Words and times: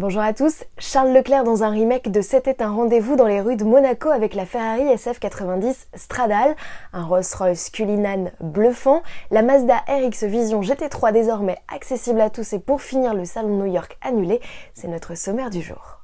Bonjour 0.00 0.22
à 0.22 0.32
tous, 0.32 0.64
Charles 0.78 1.12
Leclerc 1.12 1.44
dans 1.44 1.62
un 1.62 1.68
remake 1.68 2.10
de 2.10 2.22
C'était 2.22 2.62
un 2.62 2.72
rendez-vous 2.72 3.16
dans 3.16 3.26
les 3.26 3.42
rues 3.42 3.56
de 3.56 3.64
Monaco 3.64 4.08
avec 4.08 4.34
la 4.34 4.46
Ferrari 4.46 4.84
SF90 4.84 5.88
Stradale, 5.94 6.56
un 6.94 7.04
Rolls-Royce 7.04 7.68
Cullinan 7.68 8.30
bluffant, 8.40 9.02
la 9.30 9.42
Mazda 9.42 9.76
RX 9.86 10.24
Vision 10.24 10.62
GT3 10.62 11.12
désormais 11.12 11.58
accessible 11.68 12.22
à 12.22 12.30
tous 12.30 12.54
et 12.54 12.60
pour 12.60 12.80
finir 12.80 13.12
le 13.12 13.26
salon 13.26 13.58
New 13.58 13.70
York 13.70 13.98
annulé, 14.00 14.40
c'est 14.72 14.88
notre 14.88 15.14
sommaire 15.14 15.50
du 15.50 15.60
jour. 15.60 15.99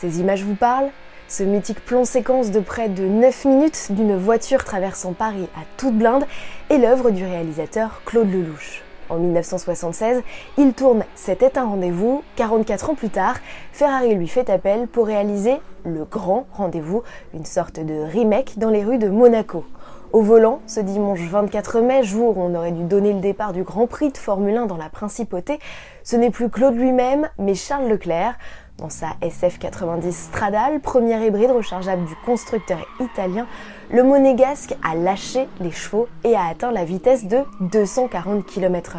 Ces 0.00 0.20
images 0.20 0.44
vous 0.44 0.54
parlent 0.54 0.90
Ce 1.26 1.42
mythique 1.42 1.84
plan 1.84 2.04
séquence 2.04 2.52
de 2.52 2.60
près 2.60 2.88
de 2.88 3.02
9 3.02 3.46
minutes 3.46 3.88
d'une 3.90 4.16
voiture 4.16 4.62
traversant 4.62 5.12
Paris 5.12 5.48
à 5.56 5.64
toute 5.76 5.98
blinde 5.98 6.24
est 6.70 6.78
l'œuvre 6.78 7.10
du 7.10 7.24
réalisateur 7.24 8.00
Claude 8.04 8.30
Lelouch. 8.32 8.84
En 9.08 9.16
1976, 9.16 10.22
il 10.56 10.72
tourne 10.72 11.04
C'était 11.16 11.58
un 11.58 11.64
rendez-vous. 11.64 12.22
44 12.36 12.90
ans 12.90 12.94
plus 12.94 13.08
tard, 13.08 13.38
Ferrari 13.72 14.14
lui 14.14 14.28
fait 14.28 14.48
appel 14.50 14.86
pour 14.86 15.06
réaliser 15.06 15.56
Le 15.84 16.04
Grand 16.04 16.46
Rendez-vous, 16.52 17.02
une 17.34 17.44
sorte 17.44 17.80
de 17.80 18.04
remake 18.04 18.56
dans 18.56 18.70
les 18.70 18.84
rues 18.84 18.98
de 18.98 19.08
Monaco. 19.08 19.64
Au 20.12 20.22
volant, 20.22 20.60
ce 20.66 20.78
dimanche 20.78 21.20
24 21.20 21.80
mai, 21.80 22.04
jour 22.04 22.38
où 22.38 22.42
on 22.42 22.54
aurait 22.54 22.72
dû 22.72 22.84
donner 22.84 23.12
le 23.12 23.20
départ 23.20 23.52
du 23.52 23.64
Grand 23.64 23.88
Prix 23.88 24.12
de 24.12 24.16
Formule 24.16 24.56
1 24.56 24.66
dans 24.66 24.76
la 24.76 24.88
Principauté, 24.88 25.58
ce 26.04 26.14
n'est 26.14 26.30
plus 26.30 26.48
Claude 26.48 26.76
lui-même, 26.76 27.28
mais 27.38 27.54
Charles 27.54 27.88
Leclerc, 27.88 28.38
dans 28.78 28.90
sa 28.90 29.08
SF90 29.22 30.12
Stradale, 30.12 30.80
première 30.80 31.22
hybride 31.22 31.50
rechargeable 31.50 32.04
du 32.06 32.14
constructeur 32.24 32.78
italien, 33.00 33.46
le 33.90 34.02
monégasque 34.02 34.74
a 34.88 34.94
lâché 34.94 35.48
les 35.60 35.72
chevaux 35.72 36.08
et 36.24 36.34
a 36.34 36.44
atteint 36.44 36.70
la 36.70 36.84
vitesse 36.84 37.26
de 37.26 37.40
240 37.60 38.46
km/h. 38.46 38.98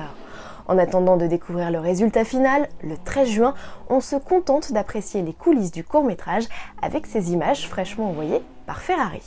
En 0.67 0.77
attendant 0.77 1.17
de 1.17 1.25
découvrir 1.25 1.71
le 1.71 1.79
résultat 1.79 2.25
final, 2.25 2.67
le 2.83 2.95
13 2.97 3.27
juin, 3.27 3.53
on 3.89 4.01
se 4.01 4.17
contente 4.17 4.71
d'apprécier 4.71 5.21
les 5.23 5.33
coulisses 5.33 5.71
du 5.71 5.83
court 5.83 6.03
métrage 6.03 6.45
avec 6.81 7.07
ces 7.07 7.31
images 7.31 7.67
fraîchement 7.67 8.09
envoyées 8.09 8.43
par 8.67 8.81
Ferrari. 8.81 9.23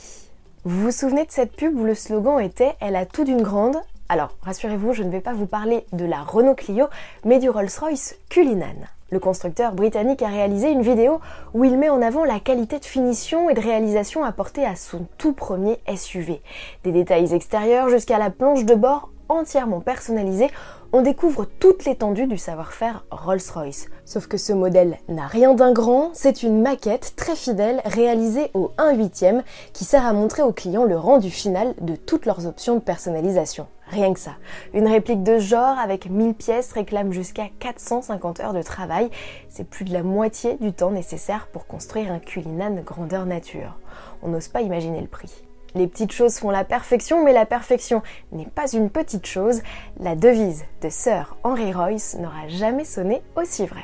Vous 0.63 0.83
vous 0.85 0.91
souvenez 0.91 1.25
de 1.25 1.31
cette 1.31 1.55
pub 1.57 1.77
où 1.77 1.83
le 1.83 1.95
slogan 1.95 2.39
était 2.39 2.75
Elle 2.79 2.95
a 2.95 3.05
tout 3.05 3.25
d'une 3.25 3.41
grande 3.41 3.75
Alors, 4.07 4.37
rassurez-vous, 4.43 4.93
je 4.93 5.03
ne 5.03 5.09
vais 5.09 5.19
pas 5.19 5.33
vous 5.33 5.47
parler 5.47 5.85
de 5.91 6.05
la 6.05 6.21
Renault 6.21 6.55
Clio, 6.55 6.87
mais 7.25 7.39
du 7.39 7.49
Rolls-Royce 7.49 8.15
Cullinan. 8.29 8.87
Le 9.13 9.19
constructeur 9.19 9.73
britannique 9.73 10.23
a 10.23 10.27
réalisé 10.27 10.71
une 10.71 10.81
vidéo 10.81 11.19
où 11.53 11.63
il 11.65 11.77
met 11.77 11.89
en 11.89 12.01
avant 12.01 12.25
la 12.25 12.39
qualité 12.39 12.79
de 12.79 12.85
finition 12.85 13.47
et 13.47 13.53
de 13.53 13.59
réalisation 13.59 14.23
apportée 14.23 14.65
à 14.65 14.75
son 14.75 15.05
tout 15.19 15.33
premier 15.33 15.77
SUV. 15.95 16.41
Des 16.83 16.91
détails 16.91 17.31
extérieurs 17.31 17.89
jusqu'à 17.89 18.17
la 18.17 18.31
planche 18.31 18.65
de 18.65 18.73
bord 18.73 19.12
entièrement 19.29 19.81
personnalisée, 19.81 20.49
on 20.91 21.01
découvre 21.01 21.45
toute 21.45 21.85
l'étendue 21.85 22.27
du 22.27 22.37
savoir-faire 22.37 23.03
Rolls-Royce. 23.09 23.87
Sauf 24.05 24.27
que 24.27 24.37
ce 24.37 24.53
modèle 24.53 24.99
n'a 25.09 25.25
rien 25.25 25.55
d'un 25.55 25.71
grand, 25.71 26.11
c'est 26.13 26.43
une 26.43 26.61
maquette 26.61 27.13
très 27.15 27.35
fidèle 27.35 27.81
réalisée 27.85 28.51
au 28.53 28.71
1 28.77 28.93
8 28.93 29.25
qui 29.73 29.85
sert 29.85 30.05
à 30.05 30.13
montrer 30.13 30.43
aux 30.43 30.53
clients 30.53 30.85
le 30.85 30.97
rendu 30.97 31.31
final 31.31 31.73
de 31.81 31.95
toutes 31.95 32.27
leurs 32.27 32.45
options 32.45 32.75
de 32.75 32.79
personnalisation. 32.79 33.67
Rien 33.87 34.13
que 34.13 34.19
ça. 34.19 34.33
Une 34.73 34.87
réplique 34.87 35.23
de 35.23 35.39
genre 35.39 35.77
avec 35.77 36.09
1000 36.09 36.35
pièces 36.35 36.71
réclame 36.71 37.11
jusqu'à 37.11 37.47
450 37.59 38.39
heures 38.39 38.53
de 38.53 38.61
travail. 38.61 39.09
C'est 39.49 39.67
plus 39.67 39.85
de 39.85 39.93
la 39.93 40.03
moitié 40.03 40.57
du 40.61 40.73
temps 40.73 40.91
nécessaire 40.91 41.47
pour 41.51 41.67
construire 41.67 42.11
un 42.11 42.19
Cullinan 42.19 42.75
grandeur 42.85 43.25
nature. 43.25 43.77
On 44.21 44.29
n'ose 44.29 44.47
pas 44.47 44.61
imaginer 44.61 45.01
le 45.01 45.07
prix. 45.07 45.43
Les 45.75 45.87
petites 45.87 46.11
choses 46.11 46.37
font 46.37 46.51
la 46.51 46.63
perfection, 46.63 47.23
mais 47.23 47.33
la 47.33 47.45
perfection 47.45 48.01
n'est 48.31 48.45
pas 48.45 48.71
une 48.71 48.89
petite 48.89 49.25
chose. 49.25 49.61
La 49.99 50.15
devise 50.15 50.65
de 50.81 50.89
Sir 50.89 51.35
Henry 51.43 51.73
Royce 51.73 52.15
n'aura 52.19 52.47
jamais 52.47 52.85
sonné 52.85 53.21
aussi 53.35 53.65
vrai. 53.65 53.83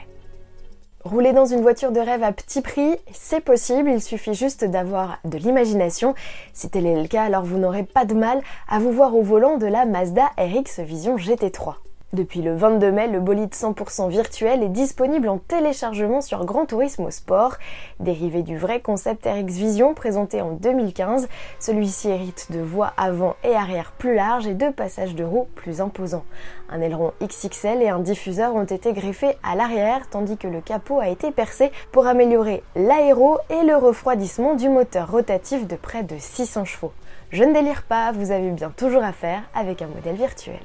Rouler 1.04 1.32
dans 1.32 1.46
une 1.46 1.62
voiture 1.62 1.92
de 1.92 2.00
rêve 2.00 2.24
à 2.24 2.34
petit 2.34 2.62
prix, 2.62 2.98
c'est 3.14 3.40
possible, 3.40 3.90
il 3.90 4.02
suffit 4.02 4.34
juste 4.34 4.66
d'avoir 4.66 5.18
de 5.24 5.38
l'imagination. 5.38 6.14
Si 6.54 6.70
tel 6.70 6.86
est 6.86 7.02
le 7.02 7.08
cas, 7.08 7.24
alors 7.24 7.44
vous 7.44 7.58
n'aurez 7.58 7.84
pas 7.84 8.04
de 8.04 8.14
mal 8.14 8.42
à 8.68 8.80
vous 8.80 8.92
voir 8.92 9.16
au 9.16 9.22
volant 9.22 9.58
de 9.58 9.66
la 9.66 9.86
Mazda 9.86 10.26
RX 10.38 10.82
Vision 10.82 11.16
GT3. 11.16 11.76
Depuis 12.12 12.42
le 12.42 12.56
22 12.56 12.92
mai, 12.92 13.08
le 13.08 13.20
bolide 13.20 13.54
100% 13.54 14.10
virtuel 14.10 14.64
est 14.64 14.70
disponible 14.70 15.30
en 15.30 15.38
téléchargement 15.38 16.22
sur 16.22 16.44
Grand 16.44 16.66
Turismo 16.66 17.12
Sport. 17.12 17.58
Dérivé 18.00 18.42
du 18.42 18.58
vrai 18.58 18.80
concept 18.80 19.28
RX 19.28 19.54
Vision 19.54 19.94
présenté 19.94 20.42
en 20.42 20.54
2015, 20.54 21.30
celui-ci 21.60 22.10
hérite 22.10 22.52
de 22.52 22.62
voies 22.62 22.94
avant 22.98 23.36
et 23.44 23.54
arrière 23.54 23.92
plus 23.92 24.16
larges 24.16 24.48
et 24.48 24.56
de 24.56 24.70
passages 24.70 25.14
de 25.14 25.24
roues 25.24 25.46
plus 25.54 25.82
imposants. 25.82 26.26
Un 26.72 26.82
aileron 26.82 27.14
XXL 27.22 27.84
et 27.84 27.90
un 27.90 28.00
diffuseur 28.00 28.56
ont 28.56 28.64
été 28.64 28.92
greffés 28.94 29.38
à 29.44 29.56
l'arrière 29.56 30.10
tandis 30.10 30.38
que 30.38 30.48
le 30.48 30.62
capot 30.62 31.00
a 31.00 31.10
été 31.10 31.30
percé 31.30 31.72
pour 31.92 32.08
améliorer 32.08 32.64
l'aéro 32.76 33.38
et 33.52 33.64
le 33.64 33.76
refroidissement 33.76 34.56
du 34.56 34.68
moteur 34.68 35.12
rotatif 35.12 35.68
de 35.68 35.76
près 35.76 36.02
de 36.02 36.16
600 36.18 36.66
chevaux. 36.66 36.92
Je 37.30 37.44
ne 37.44 37.54
délire 37.54 37.84
pas, 37.84 38.12
vous 38.14 38.32
avez 38.32 38.50
bien 38.50 38.72
toujours 38.76 39.04
affaire 39.04 39.44
avec 39.54 39.84
un 39.84 39.88
modèle 39.88 40.16
virtuel. 40.16 40.58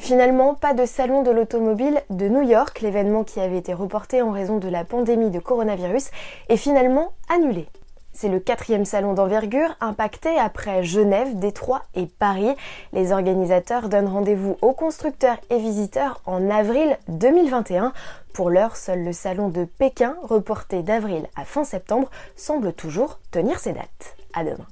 Finalement, 0.00 0.54
pas 0.54 0.72
de 0.72 0.86
salon 0.86 1.22
de 1.22 1.30
l'automobile 1.30 2.00
de 2.08 2.26
New 2.26 2.40
York, 2.40 2.80
l'événement 2.80 3.22
qui 3.22 3.38
avait 3.38 3.58
été 3.58 3.74
reporté 3.74 4.22
en 4.22 4.32
raison 4.32 4.56
de 4.56 4.66
la 4.66 4.82
pandémie 4.82 5.30
de 5.30 5.38
coronavirus 5.38 6.10
est 6.48 6.56
finalement 6.56 7.12
annulé. 7.28 7.66
C'est 8.14 8.30
le 8.30 8.40
quatrième 8.40 8.86
salon 8.86 9.12
d'envergure 9.12 9.76
impacté 9.80 10.30
après 10.38 10.82
Genève, 10.84 11.38
Détroit 11.38 11.82
et 11.94 12.06
Paris. 12.06 12.56
Les 12.94 13.12
organisateurs 13.12 13.90
donnent 13.90 14.08
rendez-vous 14.08 14.56
aux 14.62 14.72
constructeurs 14.72 15.38
et 15.50 15.58
visiteurs 15.58 16.22
en 16.24 16.48
avril 16.48 16.96
2021. 17.08 17.92
Pour 18.32 18.48
l'heure, 18.48 18.76
seul 18.76 19.04
le 19.04 19.12
salon 19.12 19.50
de 19.50 19.64
Pékin, 19.64 20.16
reporté 20.22 20.82
d'avril 20.82 21.26
à 21.36 21.44
fin 21.44 21.62
septembre, 21.62 22.10
semble 22.36 22.72
toujours 22.72 23.20
tenir 23.30 23.60
ses 23.60 23.74
dates. 23.74 24.16
À 24.32 24.44
demain. 24.44 24.66